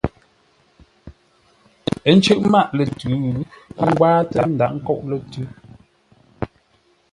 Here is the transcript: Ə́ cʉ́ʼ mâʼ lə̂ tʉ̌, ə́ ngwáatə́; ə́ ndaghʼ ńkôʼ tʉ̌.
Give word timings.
Ə́ 2.09 2.13
cʉ́ʼ 2.23 2.41
mâʼ 2.51 2.67
lə̂ 2.77 2.85
tʉ̌, 2.99 3.13
ə́ 3.81 3.85
ngwáatə́; 3.91 4.39
ə́ 4.43 4.47
ndaghʼ 4.53 4.73
ńkôʼ 4.77 5.01
tʉ̌. 5.31 5.45